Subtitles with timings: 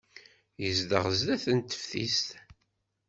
[0.63, 2.27] Yezdeɣ sdat teftist.